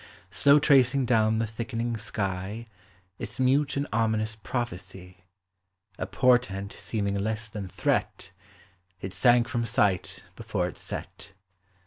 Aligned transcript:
Slow 0.31 0.57
tracing 0.57 1.05
down 1.05 1.37
the 1.37 1.45
thickening 1.45 1.95
sky 1.95 2.65
Its 3.19 3.39
mute 3.39 3.77
and 3.77 3.85
ominous 3.93 4.35
prophecy, 4.35 5.25
A 5.99 6.07
portent 6.07 6.73
seeming 6.73 7.19
less 7.19 7.47
than 7.47 7.67
threat, 7.67 8.31
It 8.99 9.13
sank 9.13 9.47
from 9.47 9.63
sight 9.63 10.23
before 10.35 10.65
it 10.67 10.75
set. 10.77 11.33